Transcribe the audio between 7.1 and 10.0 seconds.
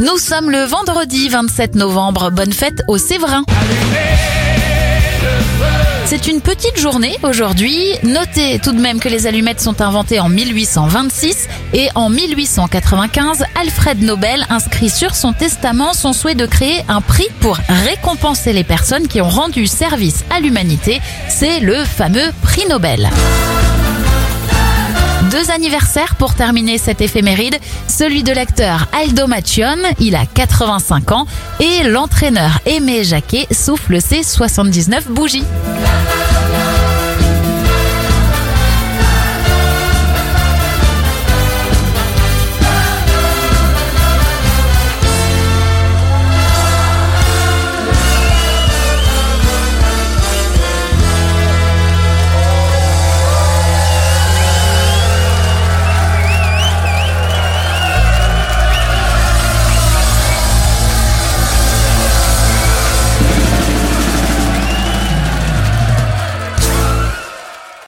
aujourd'hui. Notez tout de même que les allumettes sont